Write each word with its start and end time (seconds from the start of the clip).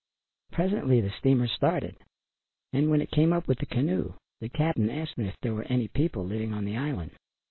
Presently 0.51 0.99
the 0.99 1.11
steamer 1.11 1.47
started 1.47 1.95
and 2.73 2.89
when 2.89 3.01
it 3.01 3.11
came 3.11 3.31
up 3.31 3.47
with 3.47 3.59
the 3.59 3.67
canoe 3.67 4.15
the 4.39 4.49
"cap'n" 4.49 4.89
asked 4.89 5.15
them 5.15 5.27
if 5.27 5.37
there 5.43 5.53
were 5.53 5.65
any 5.69 5.87
people 5.89 6.25
living 6.25 6.55
on 6.55 6.65
the 6.65 6.75
island. 6.75 7.11